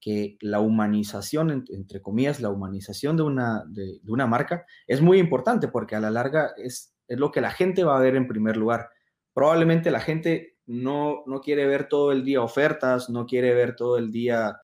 [0.00, 5.68] que la humanización, entre comillas, la humanización de una, de, una marca es muy importante
[5.68, 8.56] porque a la larga es, es, lo que la gente va a ver en primer
[8.56, 8.88] lugar.
[9.34, 13.98] Probablemente la gente no, no quiere ver todo el día ofertas, no quiere ver todo
[13.98, 14.56] el día...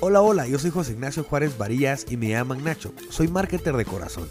[0.00, 2.92] Hola, hola, yo soy José Ignacio Juárez Varillas y me llaman Nacho.
[3.10, 4.28] Soy marketer de corazón.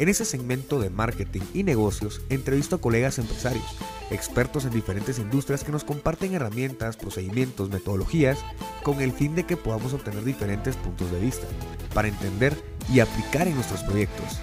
[0.00, 3.64] En ese segmento de marketing y negocios entrevisto a colegas empresarios,
[4.12, 8.38] expertos en diferentes industrias que nos comparten herramientas, procedimientos, metodologías,
[8.84, 11.48] con el fin de que podamos obtener diferentes puntos de vista,
[11.94, 12.56] para entender
[12.92, 14.38] y aplicar en nuestros proyectos.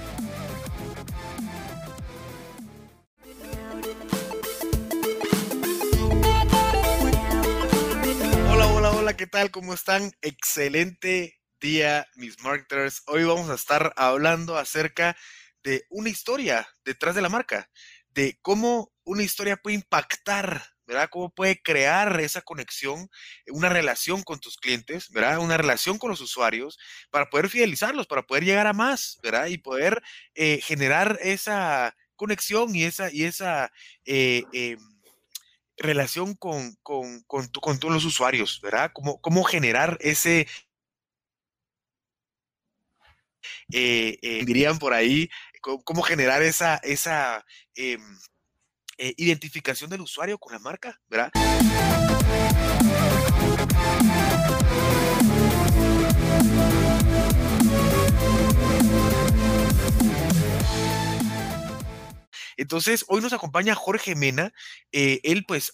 [8.52, 9.52] Hola, hola, hola, ¿qué tal?
[9.52, 10.12] ¿Cómo están?
[10.22, 13.04] Excelente día, mis marketers.
[13.08, 15.16] Hoy vamos a estar hablando acerca
[15.66, 17.70] de una historia detrás de la marca,
[18.10, 21.10] de cómo una historia puede impactar, ¿verdad?
[21.12, 23.10] Cómo puede crear esa conexión,
[23.48, 25.40] una relación con tus clientes, ¿verdad?
[25.40, 26.78] Una relación con los usuarios
[27.10, 29.48] para poder fidelizarlos, para poder llegar a más, ¿verdad?
[29.48, 30.04] Y poder
[30.36, 33.72] eh, generar esa conexión y esa, y esa
[34.06, 34.78] eh, em,
[35.78, 38.92] relación con, con, con, con, todos los usuarios, ¿verdad?
[38.94, 40.48] Cómo, cómo generar ese,
[43.74, 45.30] eh, dirían por ahí,
[45.84, 48.02] cómo generar esa, esa em,
[48.98, 51.32] eh, identificación del usuario con la marca, ¿verdad?
[62.58, 64.54] Entonces, hoy nos acompaña Jorge Mena.
[64.92, 65.74] Eh, él pues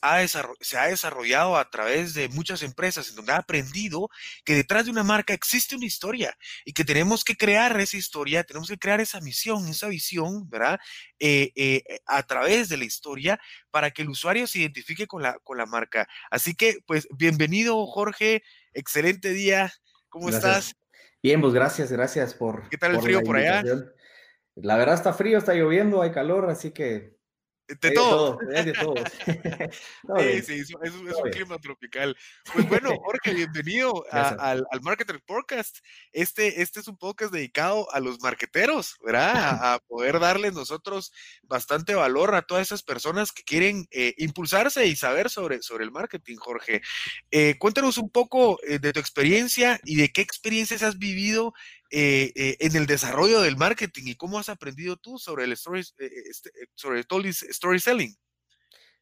[0.60, 4.10] se ha desarrollado a través de muchas empresas en donde ha aprendido
[4.46, 8.44] que detrás de una marca existe una historia y que tenemos que crear esa historia,
[8.44, 10.80] tenemos que crear esa misión, esa visión, ¿verdad?
[11.20, 15.38] Eh, eh, a través de la historia para que el usuario se identifique con la,
[15.44, 16.08] con la marca.
[16.30, 18.44] Así que, pues, bienvenido, Jorge.
[18.74, 19.72] Excelente día.
[20.10, 20.76] ¿Cómo estás?
[21.24, 22.68] Bien, pues gracias, gracias por.
[22.70, 23.64] ¿Qué tal el frío por allá?
[24.64, 27.20] La verdad está frío, está lloviendo, hay calor, así que
[27.80, 28.38] de todo.
[28.38, 28.96] de todo.
[30.46, 32.16] sí, sí, es, un clima tropical.
[32.54, 35.78] Pues bueno, Jorge, bienvenido al, al, Marketer Podcast.
[36.12, 39.58] Este, este es un podcast dedicado a los marqueteros, ¿verdad?
[39.62, 44.96] A, poder darles nosotros bastante valor a todas esas personas que quieren eh, impulsarse y
[44.96, 46.82] saber sobre, sobre el marketing, Jorge.
[47.32, 51.54] Eh, cuéntanos un poco eh, de tu experiencia y de qué experiencias has vivido
[51.94, 55.82] eh, eh, en el desarrollo del marketing y cómo has aprendido tú sobre el story,
[56.00, 58.16] eh, este, sobre todo el storytelling.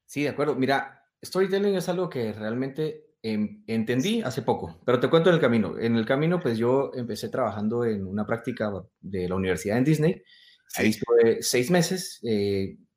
[0.08, 0.56] Sí, de acuerdo.
[0.56, 5.42] Mira, storytelling es algo que realmente em, entendí hace poco, pero te cuento en el
[5.42, 5.78] camino.
[5.78, 10.24] En el camino, pues yo empecé trabajando en una práctica de la universidad en Disney.
[10.76, 12.20] Ahí estuve seis meses,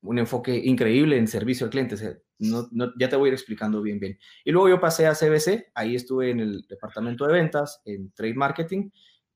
[0.00, 1.96] un enfoque increíble en servicio al cliente.
[2.38, 4.18] no, ya te voy a ir explicando bien, bien.
[4.42, 8.34] Y luego yo pasé a CBC, ahí estuve en el departamento de ventas, en trade
[8.34, 8.90] marketing,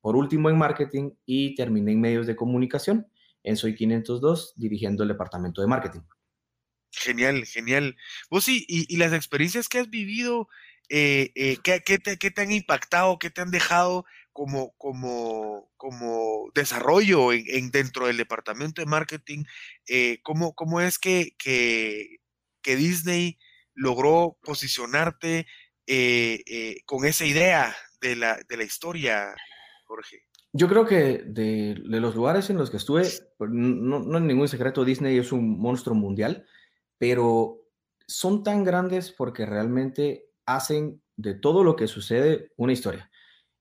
[0.07, 3.09] por último en marketing y terminé en medios de comunicación
[3.43, 6.03] en Soy 502 dirigiendo el departamento de marketing.
[6.93, 7.97] Genial, genial.
[8.31, 10.47] Vos sí, y, las experiencias que has vivido,
[10.89, 17.73] eh, eh, ¿qué, te, han impactado, qué te han dejado como, como, como desarrollo en,
[17.73, 19.43] dentro del departamento de marketing?
[19.89, 22.19] Eh, ¿cómo, ¿cómo, es que, que,
[22.63, 23.41] que Disney
[23.75, 25.49] logró posicionarte
[26.85, 29.35] con esa idea de la, de la historia
[29.87, 30.23] Jorge?
[30.53, 33.03] Yo creo que de, los lugares en los que estuve,
[33.37, 36.47] pues, no, es ningún secreto, Disney es un monstruo mundial,
[36.99, 37.63] pero
[38.07, 43.11] son tan grandes porque realmente hacen de todo lo que sucede una historia.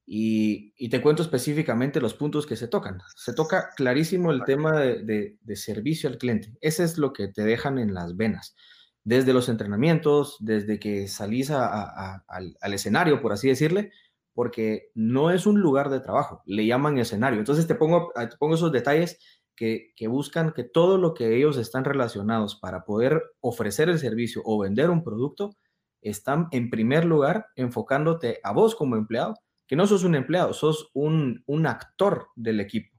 [0.08, 3.00] Y, te cuento específicamente los puntos que se tocan.
[3.16, 6.56] Se toca clarísimo el tema de, servicio al cliente.
[6.62, 8.56] Ese es lo que te dejan en las venas.
[9.04, 13.92] Desde los entrenamientos, desde que salís al, al, escenario, por así decirle,
[14.36, 17.40] porque no es un lugar de trabajo, le llaman escenario.
[17.40, 19.18] Entonces te pongo, ah, te pongo esos detalles
[19.56, 24.60] que, buscan que todo lo que ellos están relacionados para poder ofrecer el servicio o
[24.60, 25.56] vender un producto,
[26.02, 29.36] están en primer lugar enfocándote a vos como empleado,
[29.68, 32.92] que no sos un empleado, sos un, actor del equipo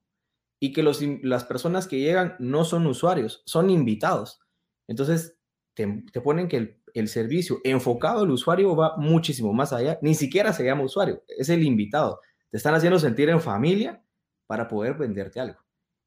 [0.59, 4.41] y que las personas que llegan no son usuarios, son invitados.
[4.89, 5.39] Entonces
[5.75, 9.99] te, te ponen que el, el servicio enfocado al usuario va muchísimo más allá.
[10.03, 12.21] Ni siquiera se llama usuario, es el invitado.
[12.51, 14.03] Te están haciendo sentir en familia
[14.47, 15.59] para poder venderte algo.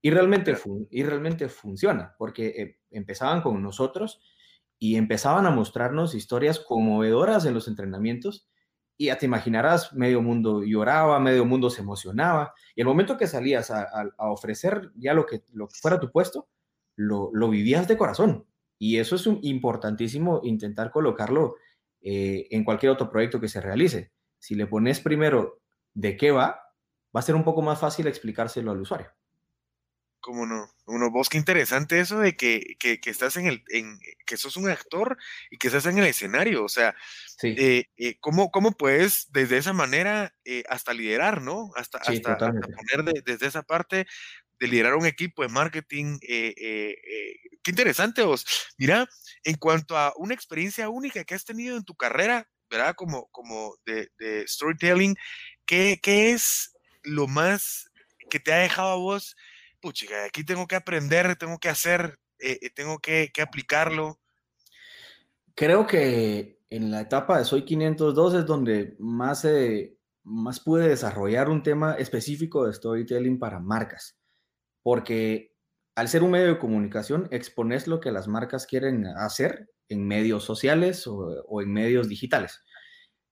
[0.02, 0.56] Y realmente,
[0.90, 4.22] y realmente funciona, porque eh, empezaban con nosotros
[4.80, 8.48] y empezaban a mostrarnos historias conmovedoras en los entrenamientos.
[8.98, 12.54] Y ya te imaginarás, medio mundo lloraba, medio mundo se emocionaba.
[12.76, 13.88] Y el momento que salías a,
[14.18, 16.48] ofrecer ya lo que, lo que fuera tu puesto,
[16.96, 18.46] lo, lo vivías de corazón.
[18.80, 21.58] Y eso es un, importantísimo intentar colocarlo
[22.02, 24.12] eh, en cualquier otro proyecto que se realice.
[24.40, 25.60] si le pones primero
[25.94, 26.62] de qué va,
[27.16, 29.12] va a ser un poco más fácil explicárselo al usuario.
[30.22, 30.70] ¿Cómo no?
[30.86, 34.58] Uno, vos qué interesante eso de que, que, que, estás en el, en, que sos
[34.58, 35.18] un actor
[35.50, 36.66] y que estás en el escenario.
[36.66, 36.96] O sea,
[37.38, 37.56] sí.
[37.58, 41.72] eh, eh, ¿cómo, ¿cómo, puedes desde esa manera eh, hasta liderar, ¿no?
[41.76, 44.08] Hasta, sí, hasta, hasta poner de, desde esa parte
[44.60, 46.20] de liderar un equipo de marketing.
[46.22, 46.96] Eh,
[47.64, 48.46] qué interesante vos.
[48.78, 49.08] Mira,
[49.44, 52.96] en cuanto a una experiencia única que has tenido en tu carrera, ¿verdad?
[52.96, 54.10] Como, como de,
[54.48, 55.16] storytelling,
[55.66, 56.74] ¿qué, ¿qué es
[57.04, 57.90] lo más
[58.30, 59.36] que te ha dejado a vos?
[59.80, 64.20] puchica, aquí tengo que aprender, tengo que hacer, eh, eh, tengo que, aplicarlo.
[65.56, 71.50] Creo que en la etapa de Soy 502 es donde más, eh, más pude desarrollar
[71.50, 74.18] un tema específico de storytelling para marcas,
[74.84, 75.56] porque
[75.96, 80.44] al ser un medio de comunicación expones lo que las marcas quieren hacer en medios
[80.44, 82.64] sociales o, o en medios digitales.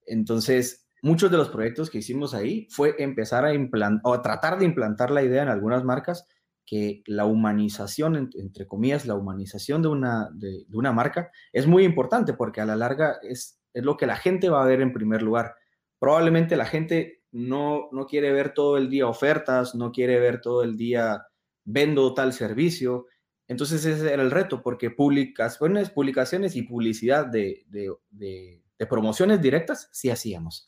[0.05, 4.57] Entonces, muchos de los proyectos que hicimos ahí fue empezar a implantar o a tratar
[4.59, 6.27] de implantar la idea en algunas marcas
[6.65, 11.85] que la humanización, entre comillas, la humanización de una, de, de, una marca es muy
[11.85, 14.91] importante porque a la larga es, es lo que la gente va a ver en
[14.91, 15.55] primer lugar.
[15.97, 20.61] Probablemente la gente no, no quiere ver todo el día ofertas, no quiere ver todo
[20.63, 21.25] el día
[21.67, 23.05] vendo tal servicio.
[23.47, 29.41] Entonces ese era el reto porque publicaciones, publicaciones y publicidad de, de, de, de promociones
[29.41, 30.67] directas sí hacíamos.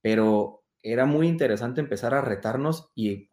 [0.00, 3.30] Pero era muy interesante empezar a retarnos y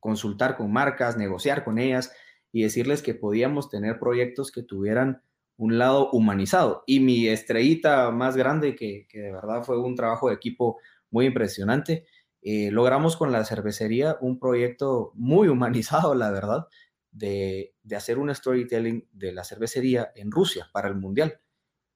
[0.00, 2.12] consultar con marcas, negociar con ellas
[2.50, 5.22] y decirles que podíamos tener proyectos que tuvieran
[5.56, 6.82] un lado humanizado.
[6.86, 10.78] Y mi estrellita más grande, que, que de verdad fue un trabajo de equipo
[11.10, 12.06] muy impresionante,
[12.46, 16.66] eh, logramos con la cervecería un proyecto muy humanizado, la verdad,
[17.10, 21.40] de, de, hacer un storytelling de la cervecería en Rusia para el Mundial.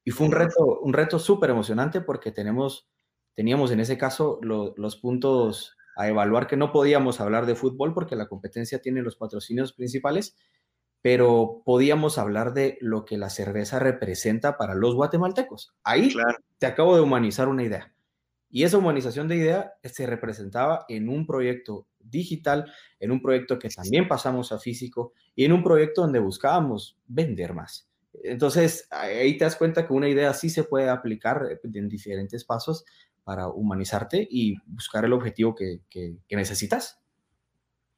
[0.03, 2.89] Y fue un reto, un reto súper emocionante porque tenemos,
[3.35, 7.93] teníamos en ese caso lo, los puntos a evaluar que no podíamos hablar de fútbol
[7.93, 10.35] porque la competencia tiene los patrocinios principales,
[11.03, 15.75] pero podíamos hablar de lo que la cerveza representa para los guatemaltecos.
[15.83, 16.39] Ahí claro.
[16.57, 17.93] te acabo de humanizar una idea.
[18.49, 23.69] Y esa humanización de idea se representaba en un proyecto digital, en un proyecto que
[23.69, 27.87] también pasamos a físico y en un proyecto donde buscábamos vender más.
[28.23, 32.85] Entonces, ahí te das cuenta que una idea sí se puede aplicar en diferentes pasos
[33.23, 36.99] para humanizarte y buscar el objetivo que, que, que necesitas.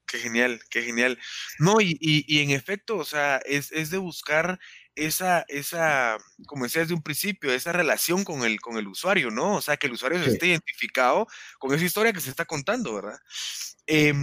[0.06, 1.18] Qué genial, qué genial.
[1.57, 4.59] No, y, y, y, en efecto, o sea, es, es de buscar
[4.96, 9.56] esa, esa, como decía desde un principio, esa relación con el, con el usuario, ¿no?
[9.56, 10.26] O sea, que el usuario sí.
[10.26, 11.28] se esté identificado
[11.60, 13.20] con esa historia que se está contando, ¿verdad?
[13.88, 14.14] Eh,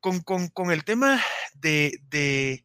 [0.00, 1.22] con, con, con, el tema
[1.54, 2.64] de, de,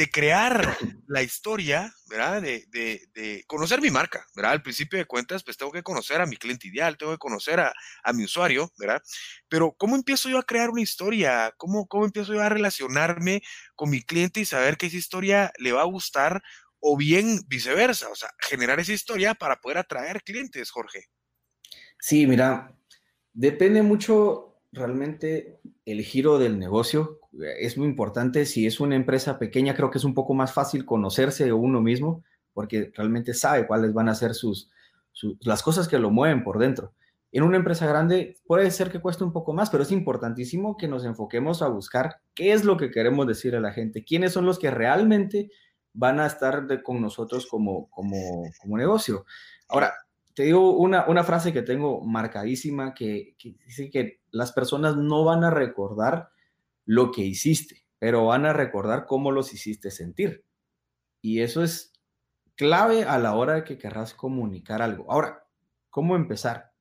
[0.00, 2.40] de crear la historia, ¿verdad?
[2.40, 4.52] De, de, de, conocer mi marca, ¿verdad?
[4.52, 7.60] Al principio de cuentas, pues tengo que conocer a mi cliente ideal, tengo que conocer
[7.60, 9.02] a, a mi usuario, ¿verdad?
[9.50, 11.52] Pero ¿cómo empiezo yo a crear una historia?
[11.58, 13.42] ¿Cómo, ¿Cómo empiezo yo a relacionarme
[13.74, 16.42] con mi cliente y saber que esa historia le va a gustar
[16.78, 18.08] o bien viceversa?
[18.08, 21.08] O sea, generar esa historia para poder atraer clientes, Jorge.
[21.98, 22.74] Sí, mira,
[23.34, 28.46] depende mucho realmente el giro del negocio es muy importante.
[28.46, 32.24] Si es una empresa pequeña, creo que es un poco más fácil conocerse uno mismo
[32.52, 34.70] porque realmente sabe cuáles van a ser sus,
[35.40, 36.94] las cosas que lo mueven por dentro.
[37.32, 40.88] En una empresa grande puede ser que cueste un poco más, pero es importantísimo que
[40.88, 44.46] nos enfoquemos a buscar qué es lo que queremos decir a la gente, quiénes son
[44.46, 45.50] los que realmente
[45.92, 49.24] van a estar con nosotros como, como, como negocio.
[49.68, 49.94] Ahora,
[50.34, 55.24] te digo una, una frase que tengo marcadísima que, que, dice que las personas no
[55.24, 56.30] van a recordar
[56.90, 60.44] lo que hiciste, pero van a recordar cómo los hiciste sentir.
[61.22, 61.92] Y eso es
[62.56, 65.08] clave a la hora de que querrás comunicar algo.
[65.08, 65.46] Ahora,
[65.88, 66.72] ¿cómo empezar?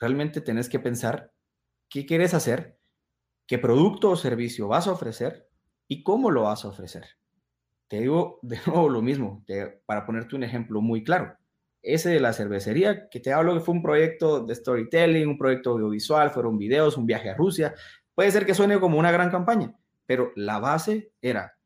[0.00, 1.32] Realmente tenés que pensar
[1.88, 2.80] qué quieres hacer,
[3.46, 5.48] qué producto o servicio vas a ofrecer
[5.86, 7.06] y cómo lo vas a ofrecer.
[7.86, 9.44] Te digo de nuevo lo mismo,
[9.86, 11.38] para ponerte un ejemplo muy claro
[11.86, 15.70] ese de la cervecería, que te hablo que fue un proyecto de storytelling, un proyecto
[15.70, 17.74] audiovisual, fueron videos, un viaje a Rusia.
[18.16, 21.56] Puede ser que suene como una gran campaña, pero la base era,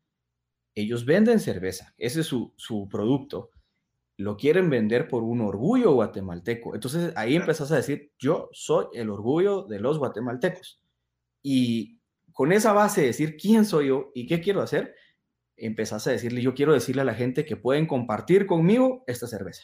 [0.75, 3.49] ellos venden cerveza, ese es su, su producto,
[4.17, 6.75] lo quieren vender por un orgullo guatemalteco.
[6.75, 10.83] Entonces ahí empezás a decir, yo soy el orgullo de los guatemaltecos.
[11.41, 11.99] Y
[12.31, 14.93] con esa base de decir quién soy yo y qué quiero hacer,
[15.57, 19.63] empezás a decirle, yo quiero decirle a la gente que pueden compartir conmigo esta cerveza.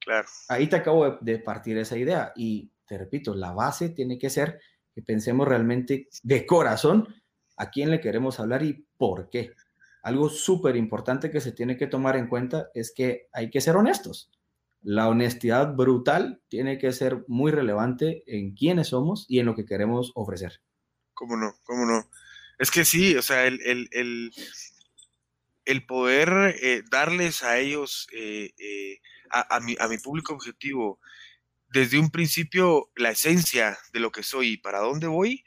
[0.00, 0.28] Claro.
[0.48, 4.60] Ahí te acabo de, partir esa idea y te repito, la base tiene que ser
[5.00, 7.08] pensemos realmente de corazón
[7.56, 9.52] a quién le queremos hablar y por qué.
[10.02, 13.76] Algo súper importante que se tiene que tomar en cuenta es que hay que ser
[13.76, 14.30] honestos.
[14.82, 19.66] la honestidad brutal tiene que ser muy relevante en quiénes somos y en lo que
[19.66, 20.62] queremos ofrecer.
[21.12, 21.52] ¿Cómo no?
[21.64, 22.08] ¿Cómo no?
[22.58, 24.32] Es que sí, o sea, el, el,
[25.66, 30.98] el, poder eh, darles a ellos, eh, eh, a, mi, a mi público objetivo,
[31.70, 35.44] desde un principio la esencia de lo que soy y para dónde voy,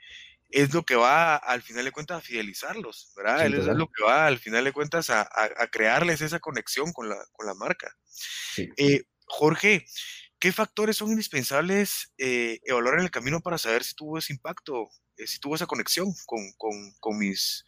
[0.49, 3.47] es lo que va al final de cuentas a fidelizarlos, ¿verdad?
[3.47, 7.17] es lo que va al final de cuentas a, a, crearles esa conexión con la,
[7.31, 7.97] con la marca.
[8.05, 8.69] Sí.
[9.25, 9.85] Jorge,
[10.39, 14.89] ¿qué factores son indispensables eh, evaluar en el camino para saber si tuvo ese impacto,
[15.17, 17.65] eh, si tuvo esa conexión con, mis,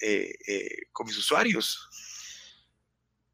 [0.00, 0.34] eh,
[0.90, 1.88] con mis usuarios?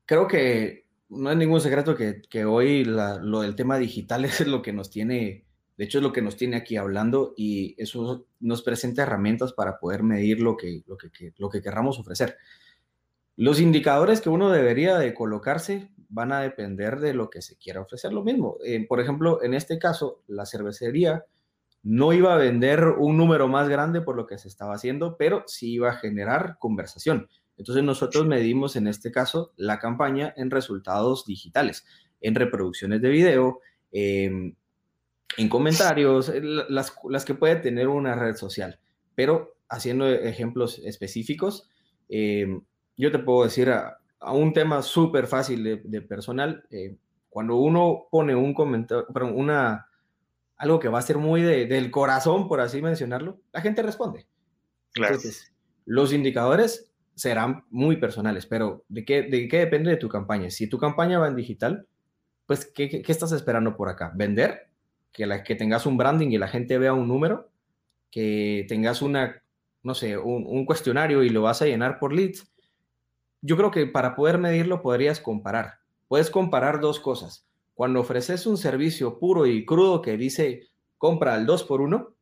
[0.04, 4.72] Creo que no es ningún secreto que, hoy lo del tema digital es lo que
[4.72, 5.44] nos tiene,
[5.76, 9.78] de hecho es lo que nos tiene aquí hablando y eso nos presenta herramientas para
[9.78, 12.36] poder medir lo que, lo que, lo que querramos ofrecer.
[13.36, 17.80] Los indicadores que uno debería de colocarse van a depender de lo que se quiera
[17.80, 18.12] ofrecer.
[18.12, 21.24] Lo mismo, eh, por ejemplo, en este caso, la cervecería
[21.82, 25.42] no iba a vender un número más grande por lo que se estaba haciendo, pero
[25.46, 27.28] sí iba a generar conversación.
[27.62, 31.86] Entonces nosotros medimos en este caso la campaña en resultados digitales,
[32.20, 33.60] en reproducciones de video,
[33.92, 34.56] em,
[35.36, 38.80] en comentarios, las, las, que puede tener una red social.
[39.14, 41.70] Pero haciendo ejemplos específicos,
[42.08, 42.48] eh,
[42.96, 43.96] yo te puedo decir a,
[44.32, 46.96] un tema súper fácil de, personal, eh,
[47.28, 49.86] cuando uno pone un comentario, una,
[50.56, 54.26] algo que va a ser muy del corazón, por así mencionarlo, la gente responde.
[54.92, 55.14] Claro.
[55.14, 55.54] Entonces,
[55.84, 60.50] los indicadores serán muy personales, pero ¿de qué, ¿de qué depende de tu campaña?
[60.50, 61.86] Si tu campaña va en digital,
[62.46, 64.12] pues, ¿qué, qué, estás esperando por acá?
[64.14, 64.68] ¿Vender?
[65.12, 67.50] Que, la, que tengas un branding y la gente vea un número,
[68.10, 69.42] que tengas una,
[69.82, 72.50] no sé, un, un cuestionario y lo vas a llenar por leads,
[73.40, 75.80] yo creo que para poder medirlo podrías comparar.
[76.08, 77.46] Puedes comparar dos cosas.
[77.74, 82.14] Cuando ofreces un servicio puro y crudo que dice compra al 2 por 1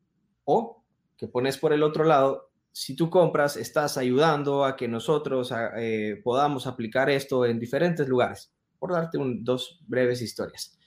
[0.45, 0.83] o
[1.17, 6.19] que pones por el otro lado, si tú compras, estás ayudando a que nosotros eh,
[6.23, 8.51] podamos aplicar esto en diferentes lugares.
[8.79, 10.77] Por darte dos breves historias.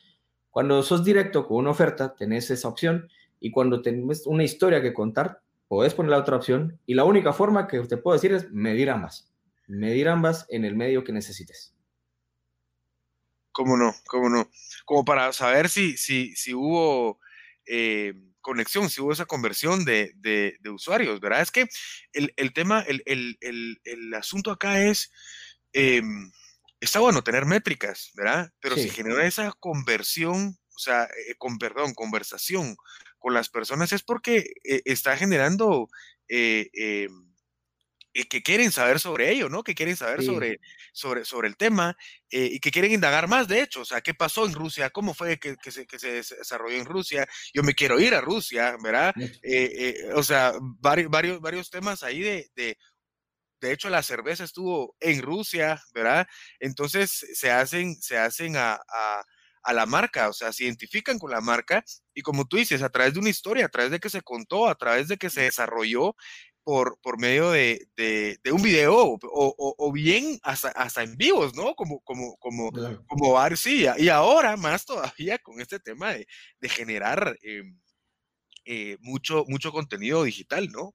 [0.50, 3.08] Cuando sos directo con una oferta, tenés esa opción
[3.40, 7.32] y cuando tenés una historia que contar, podés poner la otra opción y la única
[7.32, 9.34] forma que te puedo decir es medir ambas
[9.66, 11.74] medir ambas en el medio que necesites.
[13.52, 13.94] ¿Cómo no?
[14.06, 14.50] ¿Cómo no?
[14.84, 17.20] Como para saber si, si, si hubo
[17.66, 18.14] eh,
[18.44, 21.40] conexión, si hubo esa conversión de, de, usuarios, ¿verdad?
[21.40, 21.66] Es que
[22.12, 23.38] el, tema, el, el,
[23.82, 25.10] el, asunto acá es,
[25.72, 26.30] em,
[26.78, 28.52] está bueno tener métricas, ¿verdad?
[28.60, 32.76] Pero si genera esa conversión, o sea, eh, con perdón, conversación
[33.18, 35.88] con las personas es porque eh, está generando
[36.28, 37.33] em,
[38.22, 39.64] que quieren saber sobre ello, ¿no?
[39.64, 40.60] Que quieren saber sobre,
[40.92, 41.96] sobre, sobre el tema
[42.30, 44.90] eh, y que quieren indagar más, de hecho, o sea, ¿qué pasó en Rusia?
[44.90, 47.26] ¿Cómo fue que, que, se, que se, desarrolló en Rusia?
[47.52, 49.12] Yo me quiero ir a Rusia, ¿verdad?
[49.18, 52.78] Eh, eh, o sea, varios, varios, varios temas ahí de, de,
[53.60, 56.26] de hecho, la cerveza estuvo en Rusia, ¿verdad?
[56.60, 59.24] Entonces se hacen, se hacen a, a,
[59.62, 61.82] a, la marca, o sea, se identifican con la marca
[62.14, 64.68] y como tú dices, a través de una historia, a través de que se contó,
[64.68, 66.14] a través de que se desarrolló,
[66.64, 71.74] por, por medio de, de, un video o, o, bien hasta, hasta, en vivos, ¿no?
[71.74, 72.72] Como, como, como,
[73.06, 76.26] como sí, y ahora más todavía con este tema de,
[76.60, 77.78] de generar em,
[78.64, 80.94] eh, mucho, mucho contenido digital, ¿no?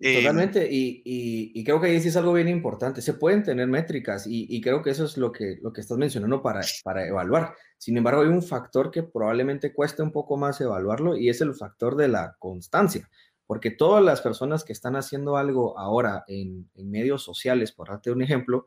[0.00, 3.00] Em, Totalmente, y, y, y, creo que ahí sí es algo bien importante.
[3.00, 5.96] Se pueden tener métricas y, y, creo que eso es lo que, lo que estás
[5.96, 7.54] mencionando para, para evaluar.
[7.78, 11.54] Sin embargo, hay un factor que probablemente cueste un poco más evaluarlo y es el
[11.54, 13.08] factor de la constancia
[13.46, 18.22] porque todas las personas que están haciendo algo ahora en, medios sociales, por darte un
[18.22, 18.66] ejemplo,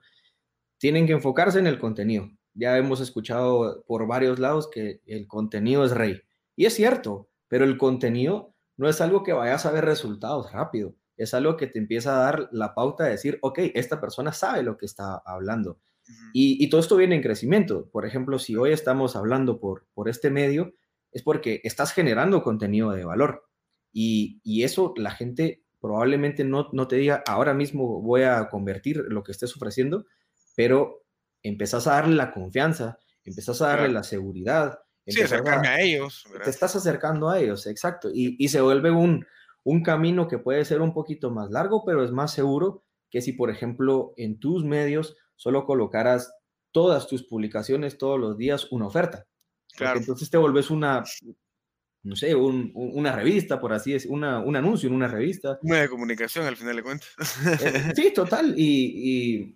[0.77, 2.29] tienen que enfocarse en el contenido.
[2.53, 6.21] Ya hemos escuchado por varios lados que el contenido es rey.
[6.55, 10.95] Y es cierto, pero el contenido no es algo que vayas a ver resultados rápido.
[11.17, 14.63] Es algo que te empieza a dar la pauta de decir, ok, esta persona sabe
[14.63, 15.79] lo que está hablando.
[16.33, 17.89] y, y, todo esto viene en crecimiento.
[17.91, 20.73] Por ejemplo, si hoy estamos hablando por, por este medio,
[21.11, 23.48] es porque estás generando contenido de valor.
[23.91, 29.23] Y, eso la gente probablemente no, no, te diga, ahora mismo voy a convertir lo
[29.23, 30.05] que estés ofreciendo,
[30.55, 31.05] pero
[31.41, 34.79] empezás a darle la confianza, empezás a darle la seguridad.
[35.07, 36.25] Sí, acercarme a, ellos.
[36.43, 38.09] Te estás acercando a ellos, exacto.
[38.13, 39.25] Y, y se vuelve un,
[39.63, 43.33] un camino que puede ser un poquito más largo, pero es más seguro que si,
[43.33, 46.33] por ejemplo, en tus medios solo colocaras
[46.71, 49.25] todas tus publicaciones todos los días una oferta.
[49.75, 49.99] Claro.
[49.99, 51.03] entonces te vuelves una,
[52.03, 55.59] no sé, una revista, por así decirlo, un anuncio en una revista.
[55.61, 57.09] Una de comunicación, al final de cuentas.
[57.61, 58.53] Eh, sí, total.
[58.57, 59.55] Y,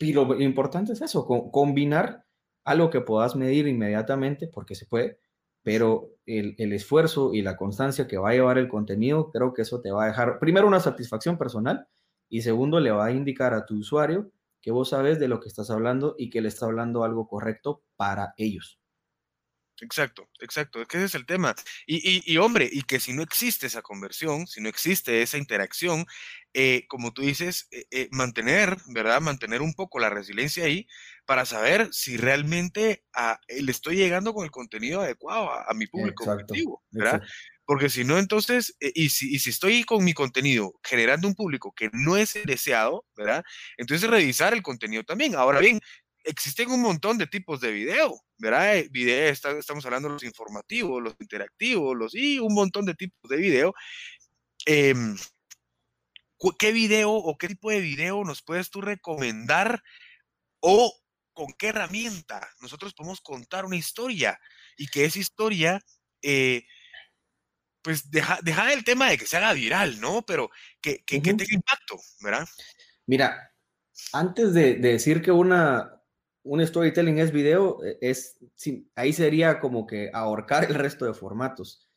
[0.00, 2.24] y, lo importante es eso, combinar
[2.64, 5.20] algo que puedas medir inmediatamente, porque se puede,
[5.62, 9.62] pero el, el, esfuerzo y la constancia que va a llevar el contenido, creo que
[9.62, 11.86] eso te va a dejar, primero, una satisfacción personal
[12.28, 15.48] y segundo, le va a indicar a tu usuario que vos sabes de lo que
[15.48, 18.81] estás hablando y que le está hablando algo correcto para ellos.
[19.80, 21.54] Exacto, exacto, es que ese es el tema.
[21.86, 26.06] Y, y, hombre, y que si no existe esa conversión, si no existe esa interacción,
[26.54, 29.20] eh, como tú dices, eh, eh, mantener, ¿verdad?
[29.20, 30.86] Mantener un poco la resiliencia ahí
[31.24, 36.24] para saber si realmente a, le estoy llegando con el contenido adecuado a, mi público
[36.30, 37.22] objetivo, ¿verdad?
[37.64, 41.72] Porque si no, entonces, y, si, y si estoy con mi contenido generando un público
[41.72, 43.44] que no es el deseado, ¿verdad?
[43.78, 45.36] Entonces revisar el contenido también.
[45.36, 45.80] Ahora bien,
[46.24, 48.76] existen un montón de tipos de video, ¿verdad?
[48.76, 53.30] Eh, video, estamos hablando de los informativos, los interactivos, los y un montón de tipos
[53.30, 53.74] de video.
[54.66, 55.16] Em,
[56.58, 59.82] ¿Qué video o qué tipo de video nos puedes tú recomendar
[60.60, 60.92] o
[61.32, 64.38] con qué herramienta nosotros podemos contar una historia
[64.76, 65.80] y que esa historia,
[66.20, 66.64] eh,
[67.80, 70.22] pues deja, deja, el tema de que se haga viral, ¿no?
[70.26, 70.50] Pero
[70.80, 72.46] que, que, tenga impacto, ¿verdad?
[73.06, 73.54] Mira,
[74.12, 76.01] antes de, de decir que una,
[76.44, 78.38] un storytelling es video, e, es,
[78.96, 81.88] ahí sería como que ahorcar el resto de formatos.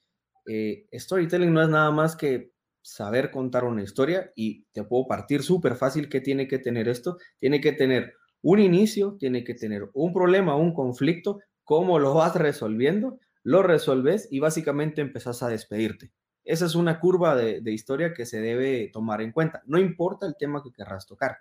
[0.48, 5.42] Eh, storytelling no es nada más que saber contar una historia y te puedo partir
[5.42, 7.18] súper fácil que tiene que tener esto.
[7.40, 12.36] Tiene que tener un inicio, tiene que tener un problema, un conflicto, cómo lo vas
[12.36, 16.12] resolviendo, lo resolves y básicamente empezás a despedirte.
[16.44, 19.64] Esa es una curva de historia que se debe tomar en cuenta.
[19.66, 21.38] No importa el tema que querrás tocar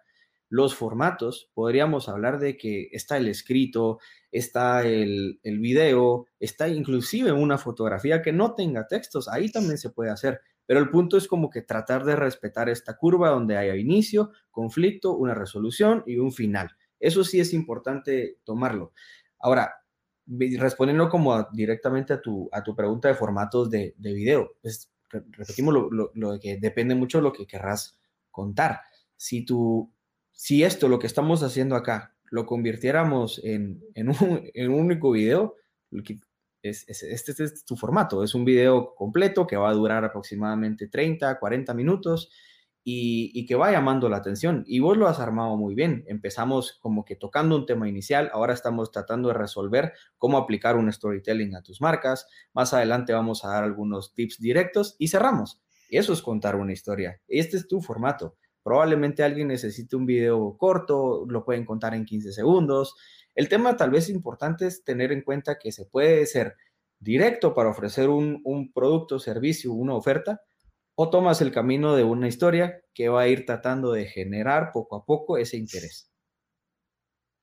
[0.48, 3.98] los formatos, podríamos hablar de que está el escrito,
[4.30, 9.90] está el, el, video, está inclusive una fotografía que no tenga textos, ahí también se
[9.90, 10.40] puede hacer.
[10.66, 15.14] Pero el punto es como que tratar de respetar esta curva donde haya inicio, conflicto,
[15.16, 16.70] una resolución y un final.
[16.98, 18.92] Eso sí es importante tomarlo.
[19.38, 19.74] Ahora,
[20.26, 25.74] respondiendo como directamente a tu, a tu pregunta de formatos de, de video, pues repetimos
[25.74, 27.98] lo, lo, lo, que depende mucho de lo que querrás
[28.30, 28.80] contar.
[29.16, 29.92] Si tu
[30.34, 35.54] si esto, lo que estamos haciendo acá, lo convirtiéramos en, un, único video,
[36.62, 41.38] es, este, es tu formato, es un video completo que va a durar aproximadamente 30,
[41.38, 42.30] 40 minutos
[42.84, 44.64] y, que va llamando la atención.
[44.66, 46.04] Y vos lo has armado muy bien.
[46.06, 50.92] Empezamos como que tocando un tema inicial, ahora estamos tratando de resolver cómo aplicar un
[50.92, 52.26] storytelling a tus marcas.
[52.52, 55.62] Más adelante vamos a dar algunos tips directos y cerramos.
[55.88, 57.20] Eso es contar una historia.
[57.26, 58.36] Este es tu formato.
[58.64, 62.96] Probablemente alguien necesite un video corto, lo pueden contar en 15 segundos.
[63.34, 66.56] El tema tal vez importante es tener en cuenta que se puede ser
[66.98, 70.40] directo para ofrecer un, producto, servicio, una oferta,
[70.94, 74.96] o tomas el camino de una historia que va a ir tratando de generar poco
[74.96, 76.10] a poco ese interés.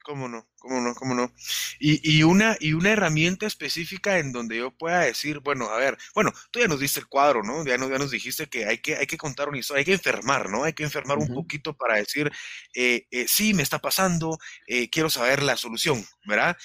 [0.03, 0.47] ¿Cómo no?
[0.57, 0.95] ¿Cómo no?
[0.95, 1.31] ¿Cómo no?
[1.79, 5.97] Y, y, una, y una herramienta específica en donde yo pueda decir, bueno, a ver,
[6.13, 7.63] bueno, tú ya nos diste el cuadro, ¿no?
[7.65, 9.93] Ya nos, ya nos dijiste que hay, que hay que contar una historia, hay que
[9.93, 10.63] enfermar, ¿no?
[10.63, 11.29] Hay que enfermar uh -huh.
[11.29, 12.31] un poquito para decir,
[12.73, 14.37] eh, eh, sí, me está pasando,
[14.67, 16.57] eh, quiero saber la solución, ¿verdad?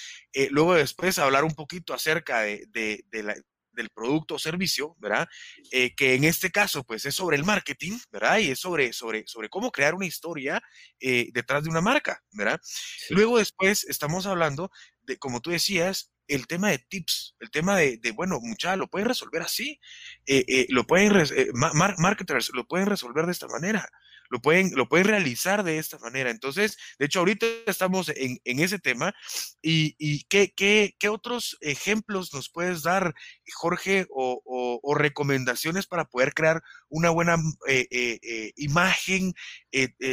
[0.51, 3.35] Luego después hablar un poquito acerca de, de, de la,
[3.77, 5.27] del producto o servicio, ¿verdad?
[5.71, 8.39] Eh, que en este caso, pues es sobre el marketing, ¿verdad?
[8.39, 10.61] Y es sobre, sobre, sobre cómo crear una historia
[10.99, 12.59] eh, detrás de una marca, ¿verdad?
[12.63, 13.13] Sí.
[13.13, 14.69] Luego después estamos hablando
[15.03, 18.87] de, como tú decías, el tema de tips, el tema de, de bueno, mucha, lo
[18.89, 19.79] pueden resolver así,
[20.25, 21.13] eh, lo pueden,
[21.53, 23.87] mar marketers lo pueden resolver de esta manera,
[24.29, 26.29] lo pueden, lo pueden realizar de esta manera.
[26.29, 29.13] Entonces, de hecho, ahorita estamos en, en ese tema.
[29.61, 33.13] ¿Y, y qué, qué, qué, otros ejemplos nos puedes dar,
[33.53, 34.41] Jorge, o,
[34.83, 37.35] o, recomendaciones para poder crear una buena
[37.67, 39.33] eh, eh, eh imagen,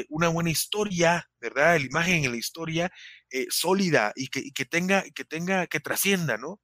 [0.09, 1.79] una buena historia, ¿verdad?
[1.79, 2.93] La imagen en la historia
[3.49, 6.61] sólida y que, y que, tenga, que tenga, que trascienda, ¿no?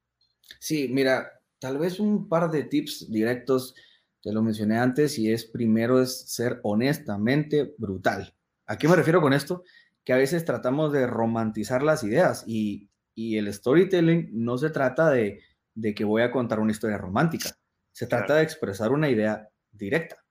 [0.59, 3.75] Sí, mira, tal vez un par de tips directos
[4.23, 8.35] te lo mencioné antes, y es primero es ser honestamente brutal.
[8.67, 9.65] ¿A qué me refiero con esto?
[10.05, 15.11] Que a veces tratamos de romantizar las ideas y, y el storytelling no se trata
[15.11, 15.41] de,
[15.75, 17.51] de, que voy a contar una historia romántica,
[17.93, 18.39] se trata claro.
[18.39, 20.25] de expresar una idea directa.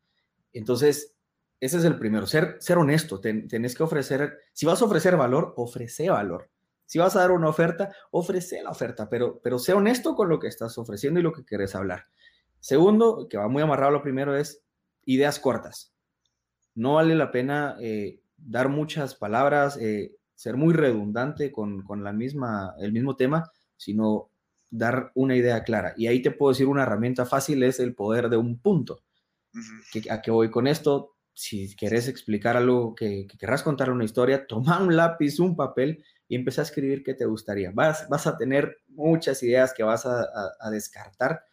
[0.54, 1.16] Entonces,
[1.60, 5.18] ese es el primero, ser, ser honesto, ten, tenés que ofrecer, si vas a ofrecer
[5.18, 6.50] valor, ofrece valor.
[6.86, 10.40] Si vas a dar una oferta, ofrece la oferta, pero, pero sé honesto con lo
[10.40, 12.06] que estás ofreciendo y lo que quieres hablar.
[12.60, 14.64] Segundo, que va muy amarrado lo primero, es
[15.06, 15.94] ideas cortas.
[16.76, 22.14] No vale la pena eh, dar muchas palabras, eh, ser muy redundante con, con, la
[22.14, 24.32] misma, el mismo tema, sino
[24.70, 25.94] dar una idea clara.
[25.98, 29.02] Y ahí te puedo decir una herramienta fácil, es el poder de un punto.
[29.54, 30.12] Uh -huh.
[30.12, 31.16] ¿A qué voy con esto?
[31.34, 36.04] Si quieres explicar algo, que, que querrás contar una historia, toma un lápiz, un papel,
[36.30, 37.72] y empieza a escribir qué te gustaría.
[37.74, 41.44] Vas, vas a tener muchas ideas que vas a, descartar,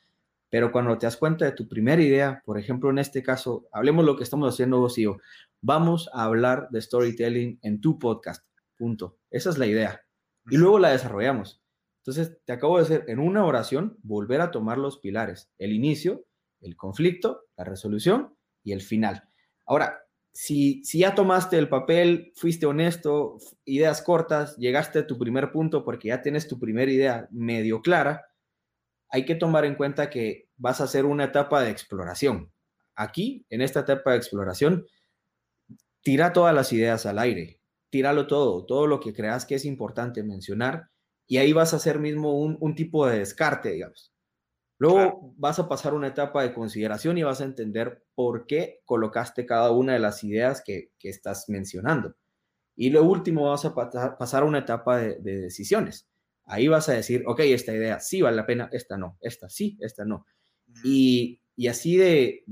[0.57, 4.07] pero cuando te das cuenta de tu primera idea, por ejemplo, en este caso, hablemos
[4.07, 5.19] lo que estamos haciendo vos y yo,
[5.61, 8.43] vamos a hablar de storytelling en tu podcast,
[8.75, 9.19] punto.
[9.31, 10.01] Esa es la idea.
[10.49, 11.63] Y luego la desarrollamos.
[11.99, 16.25] Entonces, te acabo de decir, en una oración, volver a tomar los pilares, el inicio,
[16.63, 19.25] el conflicto, la resolución y el final.
[19.67, 25.53] Ahora, si, si ya tomaste el papel, fuiste honesto, ideas cortas, llegaste a tu primer
[25.53, 28.25] punto porque ya tienes tu primera idea medio clara,
[29.09, 32.53] hay que tomar en cuenta que vas a hacer una etapa de exploración.
[32.95, 34.87] Aquí, en esta etapa de exploración,
[36.03, 40.23] tira todas las ideas al aire, tíralo todo, todo lo que creas que es importante
[40.23, 40.91] mencionar,
[41.27, 44.13] y ahí vas a hacer mismo un, un tipo de descarte, digamos.
[44.79, 49.47] Luego vas a pasar una etapa de consideración y vas a entender por qué colocaste
[49.47, 52.15] cada una de las ideas que, estás mencionando.
[52.75, 53.75] Y lo último vas a
[54.19, 56.09] pasar una etapa de, decisiones.
[56.47, 59.77] Ahí vas a decir, ok, esta idea sí vale la pena, esta no, esta sí,
[59.81, 60.25] esta no.
[60.85, 62.45] Y, así de,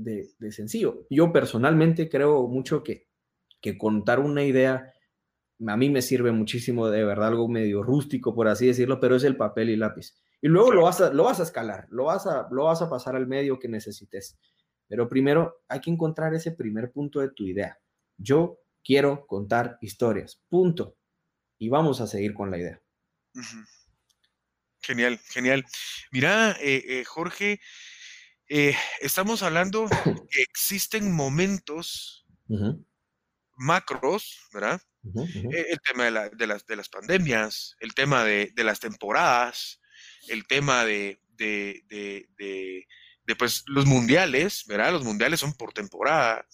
[0.51, 1.05] sencillo.
[1.09, 3.07] Yo personalmente creo mucho que,
[3.61, 4.91] que contar una idea
[5.67, 9.23] a mí me sirve muchísimo, de verdad, algo medio rústico, por así decirlo, pero es
[9.23, 10.13] el papel y lápiz.
[10.41, 12.89] Y luego lo vas a, lo vas a escalar, lo vas a, lo vas a
[12.89, 14.37] pasar al medio que necesites.
[14.87, 17.79] Pero primero hay que encontrar ese primer punto de tu idea.
[18.17, 20.97] Yo quiero contar historias, punto.
[21.57, 22.81] Y vamos a seguir con la idea.
[24.85, 25.65] Genial, genial.
[26.11, 27.59] Mira, eh, eh, Jorge,
[28.47, 29.87] eh, estamos hablando
[30.29, 32.27] que existen momentos
[33.55, 34.79] macros, ¿verdad?
[35.03, 39.81] El tema de, las, de, las, pandemias, el tema de, de las temporadas,
[40.27, 42.85] el tema de, de,
[43.39, 44.91] pues, los mundiales, ¿verdad?
[44.91, 46.45] Los mundiales son por temporada.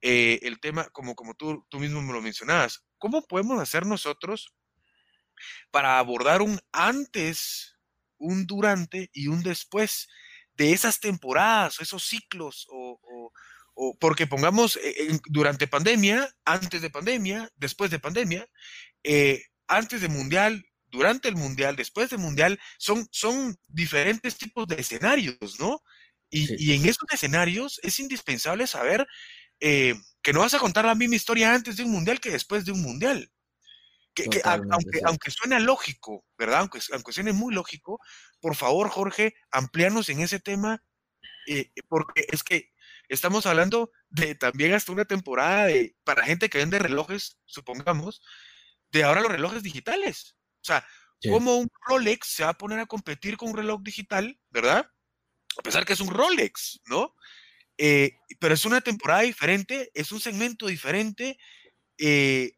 [0.00, 4.54] Eh, el tema, como, como tú, tú mismo me lo mencionabas, ¿cómo podemos hacer nosotros
[5.70, 7.71] para abordar un antes,
[8.22, 10.08] un durante y un después
[10.54, 13.32] de esas temporadas o esos ciclos o,
[13.98, 18.46] porque pongamos eh, durante pandemia, antes de pandemia, después de pandemia,
[19.02, 24.76] eh, antes de mundial, durante el mundial, después del mundial, son, son diferentes tipos de
[24.76, 25.82] escenarios, ¿no?
[26.30, 29.06] Y, en esos escenarios es indispensable saber
[29.60, 32.64] eh, que no vas a contar la misma historia antes de un mundial que después
[32.64, 33.30] de un mundial.
[34.14, 36.60] Que, aunque, aunque suene lógico, ¿verdad?
[36.60, 37.98] Aunque, aunque suene muy lógico,
[38.40, 40.84] por favor, Jorge, ampliarnos en ese tema,
[41.46, 42.72] eh, porque es que
[43.08, 48.22] estamos hablando de también hasta una temporada de, para gente que vende relojes, supongamos,
[48.90, 50.36] de ahora los relojes digitales.
[50.60, 50.86] O sea,
[51.28, 54.90] ¿cómo un Rolex se va a poner a competir con un reloj digital, verdad?
[55.58, 57.14] A pesar que es un Rolex, ¿no?
[57.78, 61.38] Eh, pero es una temporada diferente, es un segmento diferente.
[61.98, 62.52] Eh,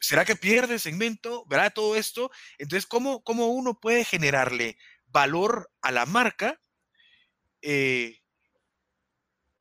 [0.00, 1.44] ¿Será que pierde segmento?
[1.46, 1.72] ¿Verdad?
[1.74, 2.30] Todo esto.
[2.58, 4.78] Entonces, ¿cómo, cómo uno puede generarle
[5.08, 6.60] valor a la marca?
[7.62, 8.20] Eh,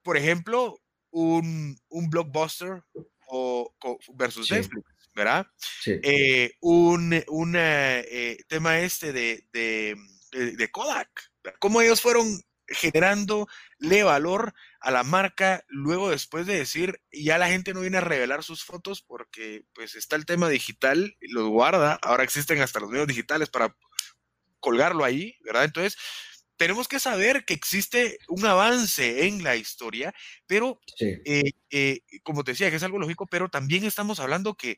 [0.04, 2.84] por ejemplo, un, blockbuster
[3.28, 3.74] o,
[4.14, 4.86] versus Netflix.
[5.16, 5.48] ¿verdad?
[5.86, 7.14] Eh, un,
[7.56, 12.28] eh, tema este de, de, Kodak, cómo ellos fueron
[12.68, 18.02] generándole valor a la marca luego después de decir, ya la gente no viene a
[18.02, 22.90] revelar sus fotos porque pues está el tema digital, los guarda, ahora existen hasta los
[22.90, 23.76] medios digitales para
[24.60, 25.66] colgarlo ahí, ¿verdad?
[25.66, 25.98] Entonces,
[26.58, 30.14] tenemos que saber que existe un avance en la historia,
[30.48, 34.78] pero eh, eh, como te decía, que es algo lógico, pero también estamos hablando que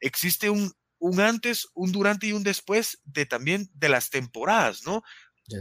[0.00, 5.02] existe un, un antes, un durante y un después de también de las temporadas, ¿no?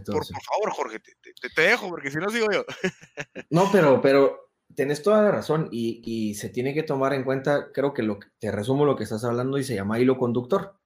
[0.06, 2.66] Por, favor, Jorge, te, dejo porque si no sigo yo.
[3.50, 7.72] no, pero, pero tenés toda la razón y, y, se tiene que tomar en cuenta,
[7.72, 10.78] creo que lo te resumo lo que estás hablando y se llama hilo conductor.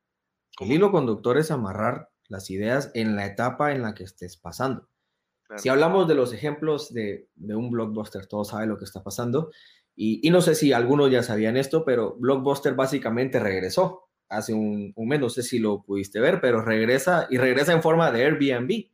[0.60, 4.88] El hilo conductor es amarrar las ideas en la etapa en la que estés pasando.
[5.58, 9.52] Si hablamos de los ejemplos de, un blockbuster, todos saben lo que está pasando.
[9.96, 15.08] Y, no sé si algunos ya sabían esto, pero Blockbuster básicamente regresó hace un, un
[15.08, 18.90] mes, no sé si lo pudiste ver, pero regresa y regresa en forma de Airbnb.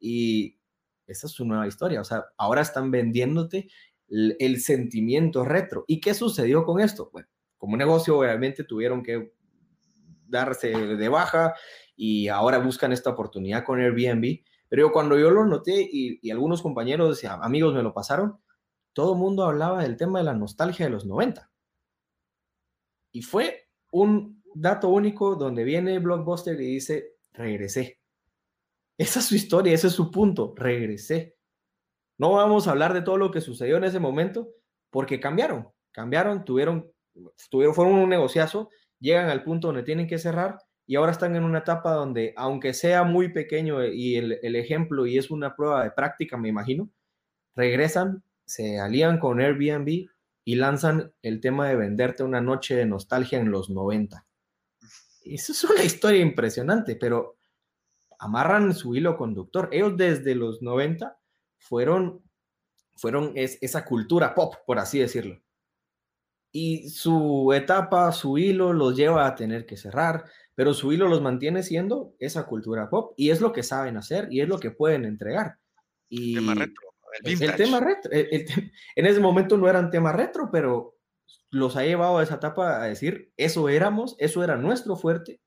[0.00, 0.58] Y
[1.06, 2.00] esa es su nueva historia.
[2.00, 3.68] O sea, ahora están vendiéndote
[4.08, 5.84] el, sentimiento retro.
[5.86, 7.10] ¿Y qué sucedió con esto?
[7.12, 9.32] Bueno, como negocio obviamente tuvieron que
[10.26, 11.54] darse de baja
[11.96, 14.40] y ahora buscan esta oportunidad con Airbnb.
[14.68, 18.38] Pero yo, cuando yo lo noté y, algunos compañeros y amigos me lo pasaron,
[18.92, 21.50] todo el mundo hablaba del tema de la nostalgia de los 90.
[23.12, 28.00] Y fue un dato único donde viene Blockbuster y dice, regresé.
[28.96, 31.36] Esa es su historia, ese es su punto, regresé.
[32.18, 34.48] No vamos a hablar de todo lo que sucedió en ese momento
[34.90, 36.90] porque cambiaron, cambiaron, tuvieron,
[37.48, 41.44] tuvieron fueron un negociazo, llegan al punto donde tienen que cerrar y ahora están en
[41.44, 45.84] una etapa donde, aunque sea muy pequeño y el, el ejemplo y es una prueba
[45.84, 46.90] de práctica, me imagino,
[47.54, 50.08] regresan, se alían con Airbnb
[50.44, 54.24] y lanzan el tema de venderte una noche de nostalgia en los 90.
[55.34, 57.36] Eso es una historia impresionante, pero
[58.18, 59.68] amarran su hilo conductor.
[59.72, 61.18] Ellos desde los 90
[61.58, 62.22] fueron,
[62.96, 65.40] fueron esa cultura pop, por así decirlo.
[66.50, 71.20] Y su etapa, su hilo los lleva a tener que cerrar, pero su hilo los
[71.20, 74.70] mantiene siendo esa cultura pop y es lo que saben hacer y es lo que
[74.70, 75.58] pueden entregar.
[76.08, 76.88] Y tema retro,
[77.22, 80.97] el, tema retro, en ese momento no eran tema retro, pero
[81.50, 85.40] los ha llevado a esa etapa a decir, eso éramos, eso era nuestro fuerte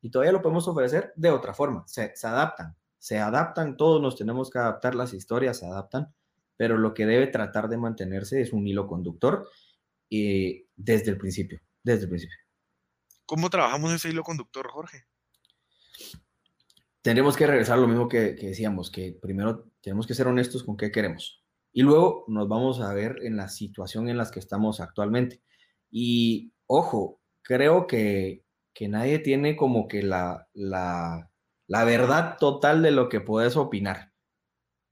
[0.00, 1.84] y todavía lo podemos ofrecer de otra forma.
[1.86, 6.14] Se, se adaptan, se adaptan, todos nos tenemos que adaptar, las historias se adaptan,
[6.56, 9.48] pero lo que debe tratar de mantenerse es un hilo conductor
[10.08, 12.36] y desde el principio, desde el principio.
[13.26, 15.04] ¿Cómo trabajamos ese hilo conductor, Jorge?
[17.02, 20.64] Tenemos que regresar a lo mismo que, que decíamos, que primero tenemos que ser honestos
[20.64, 21.44] con qué queremos.
[21.78, 25.40] Y luego nos vamos a ver en la situación en la que estamos actualmente.
[25.92, 28.42] Y ojo, creo que
[28.78, 31.32] que nadie tiene como que la, la,
[31.66, 34.12] la verdad total de lo que puedes opinar.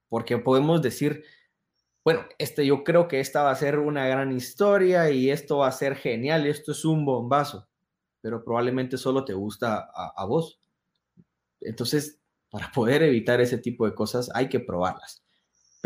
[0.09, 1.23] Porque podemos decir,
[2.05, 5.69] bueno, este, yo creo que esta va a ser una gran historia y esto va
[5.69, 7.69] a ser genial, esto es un bombazo,
[8.21, 10.61] pero probablemente solo te gusta a, a, vos.
[11.61, 12.21] Entonces,
[12.51, 15.25] para poder evitar ese tipo de cosas hay que probarlas,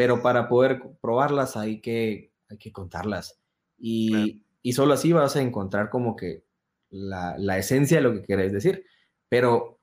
[0.00, 3.38] pero para poder probarlas hay que, hay que contarlas
[3.76, 4.26] y, claro.
[4.62, 6.46] y solo así vas a encontrar como que
[6.88, 8.86] la, la esencia de lo que queréis decir,
[9.28, 9.78] pero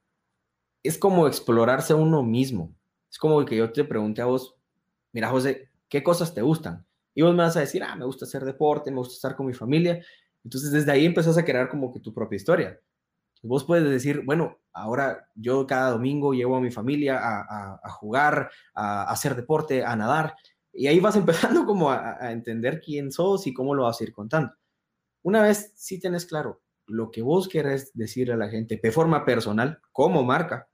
[0.82, 2.76] es como explorarse a uno mismo.
[3.12, 4.56] Es como que yo te pregunte a vos,
[5.14, 6.84] mira José, ¿qué cosas te gustan?
[7.14, 9.46] Y vos me vas a decir, ah, me gusta hacer deporte, me gusta estar con
[9.46, 10.04] mi familia.
[10.44, 12.82] Entonces desde ahí empezás a crear como que tu propia historia.
[13.44, 19.10] Vos puedes decir, bueno, ahora yo cada domingo llevo a mi familia a, jugar, a,
[19.10, 20.36] hacer deporte, a nadar.
[20.74, 24.14] Y ahí vas empezando como a, entender quién sos y cómo lo vas a ir
[24.14, 24.54] contando.
[25.24, 29.26] Una vez sí tenés claro lo que vos querés decir a la gente de forma
[29.26, 30.70] personal, como marca,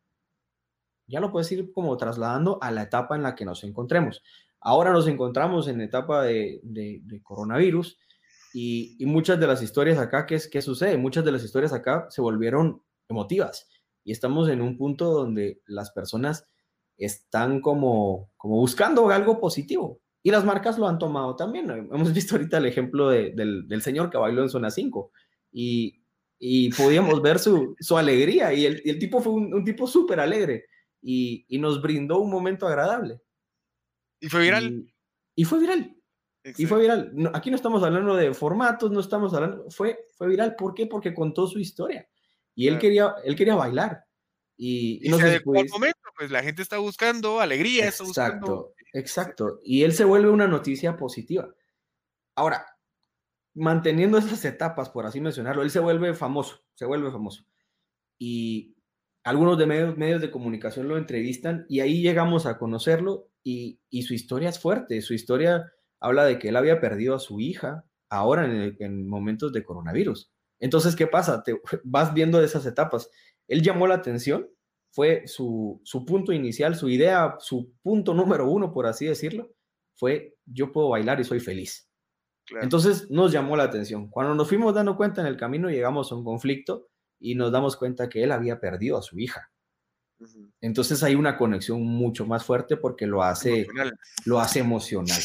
[1.08, 4.22] ya lo puedes ir como trasladando a la etapa en la que nos encontremos.
[4.60, 7.98] Ahora nos encontramos en etapa de, de, de coronavirus
[8.54, 10.98] y, y, muchas de las historias acá, ¿qué, ¿qué sucede?
[10.98, 13.68] Muchas de las historias acá se volvieron emotivas
[14.04, 16.48] y estamos en un punto donde las personas
[16.98, 21.70] están como, como buscando algo positivo y las marcas lo han tomado también.
[21.70, 25.12] Hemos visto ahorita el ejemplo de, del, del señor que bailó en zona 5
[25.52, 26.02] y,
[26.40, 29.88] y podíamos ver su, su alegría y el, y el, tipo fue un, un tipo
[29.88, 30.66] súper alegre
[31.02, 33.22] y, y, nos brindó un momento agradable.
[34.22, 34.94] ¿Y fue viral?
[35.36, 35.98] Y fue viral.
[36.44, 36.62] Exacto.
[36.62, 37.12] Y fue viral.
[37.14, 40.56] No, aquí no estamos hablando de formatos, no estamos hablando, fue, fue viral.
[40.56, 40.88] ¿Por qué?
[40.88, 42.08] Porque contó su historia.
[42.54, 42.76] Y claro.
[42.76, 44.06] él, quería, él quería bailar.
[44.58, 45.72] Y, y, y se después...
[45.72, 47.86] momento, pues la gente está buscando alegría.
[47.86, 48.74] Exacto, está buscando...
[48.92, 49.60] exacto.
[49.64, 51.50] Y él se vuelve una noticia positiva.
[52.36, 52.66] Ahora,
[53.54, 57.46] manteniendo esas etapas, por así mencionarlo, él se vuelve famoso, se vuelve famoso.
[58.20, 58.76] Y
[59.24, 64.04] algunos de medios, medios de comunicación lo entrevistan y ahí llegamos a conocerlo y, y,
[64.04, 65.02] su historia es fuerte.
[65.02, 65.73] Su historia
[66.04, 69.64] habla de que él había perdido a su hija ahora en, el, en momentos de
[69.64, 70.32] coronavirus.
[70.60, 71.44] Entonces, ¿qué pasa?
[71.44, 73.10] Te vas viendo de esas etapas.
[73.48, 74.50] Él llamó la atención,
[74.92, 79.56] fue su, su punto inicial, su idea, su punto número uno, por así decirlo,
[79.96, 81.90] fue yo puedo bailar y soy feliz.
[82.46, 82.66] Claro.
[82.66, 84.10] Entonces nos llamó la atención.
[84.10, 87.78] Cuando nos fuimos dando cuenta en el camino, llegamos a un conflicto y nos damos
[87.78, 89.52] cuenta que él había perdido a su hija.
[90.20, 90.52] Uh -huh.
[90.60, 94.00] Entonces hay una conexión mucho más fuerte porque lo hace, emocional.
[94.26, 95.22] Lo hace emocional.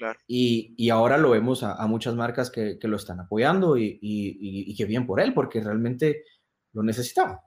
[0.00, 0.18] Claro.
[0.26, 3.98] Y, y, ahora lo vemos a, a muchas marcas que, que, lo están apoyando y,
[4.00, 6.24] y, y, que bien por él, porque realmente
[6.72, 7.42] lo necesitaba.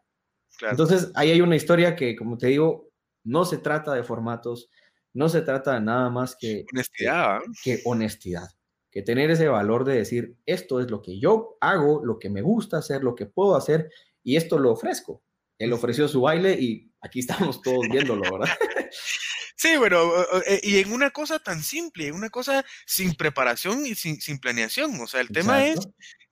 [0.59, 0.73] Claro.
[0.73, 2.91] Entonces ahí hay una historia que, como te digo,
[3.23, 4.69] no se trata de formatos,
[5.13, 7.39] no se trata de nada más que honestidad.
[7.63, 8.49] Que, que honestidad
[8.91, 12.43] que tener ese valor de decir, esto es lo que yo hago, lo que me
[12.43, 13.89] gusta hacer, lo que puedo hacer,
[14.21, 15.23] y esto lo ofrezco.
[15.57, 18.55] Él ofreció su baile y aquí estamos todos viéndolo, ¿verdad?
[19.63, 20.12] Sí, bueno,
[20.45, 24.38] eh, y en una cosa tan simple, en una cosa sin preparación y sin, sin
[24.38, 24.99] planeación.
[24.99, 25.80] O sea, el tema es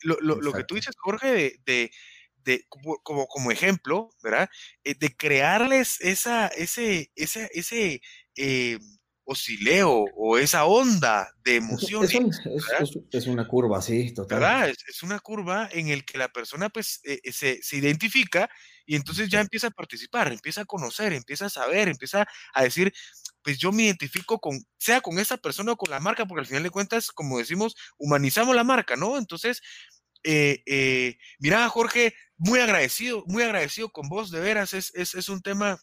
[0.01, 1.91] lo, lo, lo, que tú dices, Jorge, de, de,
[2.43, 4.49] de como, como, ejemplo, ¿verdad?
[4.83, 8.01] Eh, de crearles esa, ese, ese, ese
[8.35, 8.79] eh,
[9.23, 12.13] oscileo o esa onda de emociones.
[12.13, 14.69] Es, es, es, una curva, sí, total.
[14.69, 18.49] Es, es, una curva en el que la persona pues eh, se, se, identifica
[18.85, 22.93] y entonces ya empieza a participar, empieza a conocer, empieza a saber, empieza a decir,
[23.43, 26.47] pues yo me identifico con, sea con esa persona o con la marca, porque al
[26.47, 29.17] final de cuentas, como decimos, humanizamos la marca, ¿no?
[29.17, 29.61] Entonces,
[30.23, 35.29] eh, eh, mira, Jorge, muy agradecido, muy agradecido con vos, de veras, es, es, es
[35.29, 35.79] un tema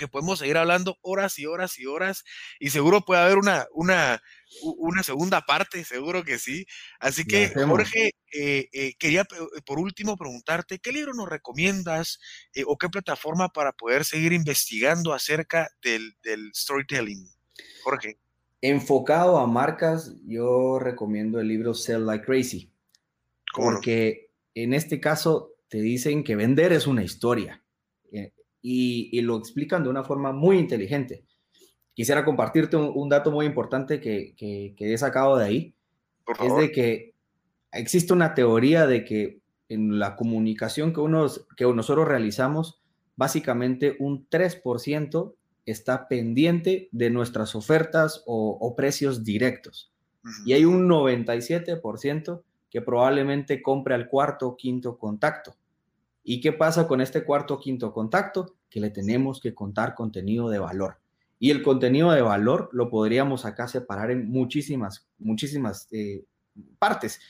[0.00, 2.24] que podemos seguir hablando horas y horas y horas
[2.58, 4.22] y seguro puede haber una, una,
[4.62, 6.66] una segunda parte, seguro que sí.
[6.98, 12.18] Así que, Jorge, eh, eh, quería eh, por último preguntarte, ¿qué libro nos recomiendas
[12.66, 17.28] o qué plataforma para poder seguir investigando acerca del, del storytelling?
[17.84, 18.18] Jorge.
[18.62, 22.72] Enfocado a marcas, yo recomiendo el libro Sell Like Crazy.
[23.54, 27.62] Porque en este caso te dicen que vender es una historia
[28.62, 31.24] y, lo explican de una forma muy inteligente.
[31.94, 35.74] Quisiera compartirte un, dato muy importante que, que, he sacado de ahí.
[36.42, 37.14] Es de que
[37.72, 42.80] existe una teoría de que en la comunicación que, unos, que nosotros realizamos,
[43.16, 45.34] básicamente un 3%
[45.66, 49.92] está pendiente de nuestras ofertas o, precios directos.
[50.44, 55.54] Y hay un 97% que probablemente compre al cuarto o quinto contacto.
[56.22, 58.54] ¿Y qué pasa con este cuarto o quinto contacto?
[58.68, 60.98] Que le tenemos que contar contenido de valor.
[61.38, 66.24] Y el contenido de valor lo podríamos acá separar en muchísimas, muchísimas eh,
[66.78, 67.20] partes.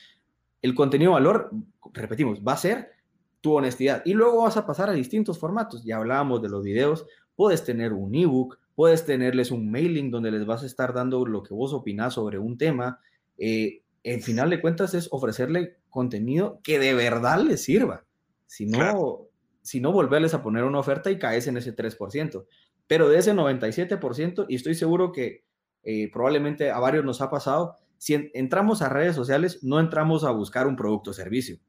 [0.61, 1.51] El contenido de valor,
[1.93, 2.91] repetimos, va a ser
[3.39, 4.01] tu honestidad.
[4.05, 5.83] Y luego vas a pasar a distintos formatos.
[5.83, 7.05] Ya hablábamos de los videos.
[7.35, 11.41] Puedes tener un ebook, puedes tenerles un mailing donde les vas a estar dando lo
[11.41, 12.99] que vos opinás sobre un tema.
[13.37, 18.03] Eh, en final de cuentas es ofrecerle contenido que de verdad les sirva.
[18.51, 19.29] Si no,
[19.61, 22.45] si no volverles a poner una oferta y caes en ese 3%.
[22.85, 25.45] Pero de ese 97%, y estoy seguro que
[25.83, 30.31] eh, probablemente a varios nos ha pasado, si entramos a redes sociales, no entramos a
[30.31, 31.59] buscar un producto o servicio.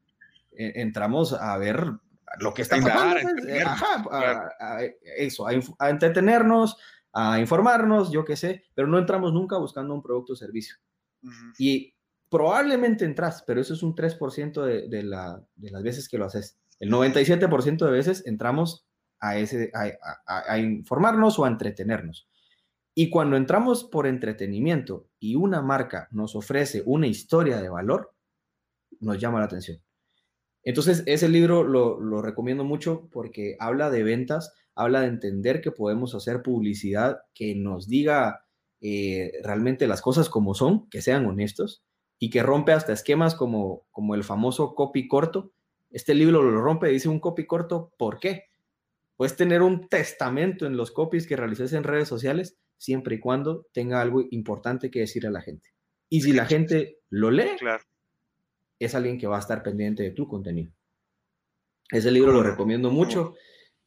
[0.51, 1.87] E, entramos a ver
[2.41, 3.29] lo que está pasando.
[4.11, 4.81] A,
[5.17, 6.79] eso, a, entretenernos,
[7.13, 10.75] a informarnos, yo qué sé, pero no entramos nunca buscando un producto o servicio.
[11.59, 11.95] Y
[12.29, 16.25] probablemente entras, pero eso es un 3% de, de, la, de las veces que lo
[16.25, 16.59] haces.
[16.83, 18.89] El 97% de veces entramos
[19.21, 19.71] a, ese,
[20.27, 22.29] a, informarnos o a entretenernos.
[22.93, 28.13] Y cuando entramos por entretenimiento y una marca nos ofrece una historia de valor,
[28.99, 29.81] nos llama la atención.
[30.65, 36.17] Entonces, ese libro lo, recomiendo mucho porque habla de ventas, habla de entender que podemos
[36.17, 38.45] hacer publicidad que nos diga
[38.81, 41.85] eh, realmente las cosas como son, que sean honestos
[42.19, 45.53] y que rompe hasta esquemas como, como el famoso copy corto,
[45.93, 48.47] este libro lo rompe, dice un copy corto, ¿por qué?
[49.17, 53.67] Puedes tener un testamento en los copies que realices en redes sociales siempre y cuando
[53.73, 55.69] tenga algo importante que decir a la gente.
[56.09, 57.57] Y si la gente lo lee,
[58.79, 60.73] es alguien que va a estar pendiente de tu contenido.
[61.91, 63.35] Ese libro lo recomiendo mucho.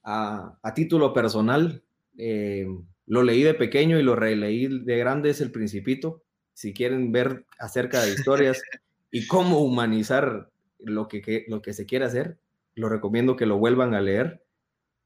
[0.04, 1.84] A, título personal,
[2.18, 2.68] eh,
[3.08, 6.24] lo leí de pequeño y lo releí de grande, es El Principito.
[6.54, 8.62] Si quieren ver acerca de historias
[9.12, 12.40] y cómo humanizar lo que, lo que se quiere hacer,
[12.76, 14.44] lo recomiendo que lo vuelvan a leer.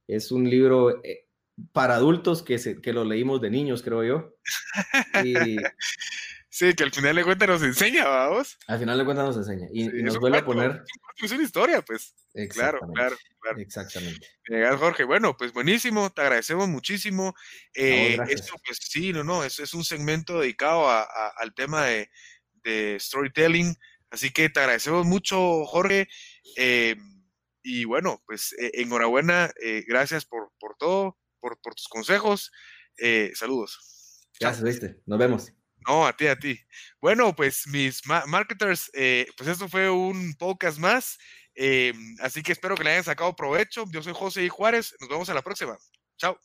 [0.08, 1.28] Es un libro eh,
[1.72, 4.36] para adultos que, se, que lo leímos de niños, creo yo.
[6.52, 8.58] Sí, que al final de cuentas nos enseña, vamos.
[8.68, 9.68] Al final de cuentas nos enseña.
[9.72, 10.84] Y, nos vuelve a poner.
[11.22, 12.14] Es una historia, pues.
[12.50, 13.60] Claro, claro, claro.
[13.60, 14.28] Exactamente.
[14.78, 17.34] Jorge, bueno, pues buenísimo, te agradecemos muchísimo.
[17.74, 21.04] Eh, esto, pues sí, no, no, es, es un segmento dedicado a,
[21.38, 22.10] al tema de,
[22.64, 23.78] de storytelling.
[24.12, 26.08] Así que te agradecemos mucho, Jorge.
[26.58, 26.96] Eh,
[27.64, 32.52] y bueno, pues eh, enhorabuena, eh, gracias por, por todo, por, tus consejos.
[33.36, 34.28] saludos.
[34.40, 35.02] Gracias, viste.
[35.06, 35.54] Nos vemos.
[35.88, 36.60] No, a ti, a ti.
[37.02, 38.92] Bueno, pues mis marketers,
[39.38, 41.18] pues esto fue un podcast más.
[42.20, 43.86] así que espero que le hayan sacado provecho.
[43.92, 44.96] Yo soy José y Juárez.
[45.00, 45.78] Nos vemos en la próxima.
[46.18, 46.38] Chao.